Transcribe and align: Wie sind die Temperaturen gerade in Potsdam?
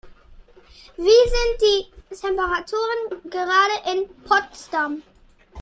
Wie 0.97 1.03
sind 1.27 1.61
die 1.61 2.15
Temperaturen 2.19 3.21
gerade 3.29 3.91
in 3.99 4.09
Potsdam? 4.23 5.03